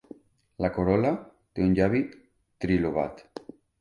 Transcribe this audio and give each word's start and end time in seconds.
La 0.65 0.69
corol·la 0.77 1.11
té 1.29 1.65
un 1.67 1.75
llavi 1.81 2.01
trilobat. 2.67 3.23